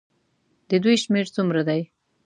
[0.69, 1.81] د دوی شمېر څومره دی.